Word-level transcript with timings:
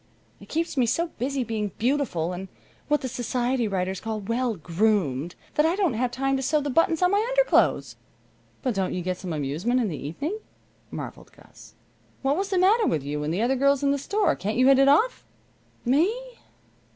It 0.39 0.49
keeps 0.49 0.77
me 0.77 0.87
so 0.87 1.09
busy 1.19 1.43
being 1.43 1.73
beautiful, 1.77 2.33
and 2.33 2.47
what 2.87 3.01
the 3.01 3.07
society 3.07 3.67
writers 3.67 3.99
call 4.01 4.19
'well 4.19 4.55
groomed,' 4.55 5.35
that 5.53 5.63
I 5.63 5.75
don't 5.75 5.93
have 5.93 6.09
time 6.09 6.35
to 6.37 6.41
sew 6.41 6.59
the 6.59 6.71
buttons 6.71 7.03
on 7.03 7.11
my 7.11 7.19
underclothes." 7.29 7.97
"But 8.63 8.73
don't 8.73 8.95
you 8.95 9.03
get 9.03 9.17
some 9.19 9.31
amusement 9.31 9.79
in 9.79 9.89
the 9.89 10.07
evening?" 10.07 10.39
marveled 10.89 11.31
Gus. 11.33 11.75
"What 12.23 12.35
was 12.35 12.49
the 12.49 12.57
matter 12.57 12.87
with 12.87 13.03
you 13.03 13.23
and 13.23 13.31
the 13.31 13.43
other 13.43 13.55
girls 13.55 13.83
in 13.83 13.91
the 13.91 13.99
store? 13.99 14.35
Can't 14.35 14.57
you 14.57 14.65
hit 14.69 14.79
it 14.79 14.87
off?" 14.87 15.23
"Me? 15.85 16.39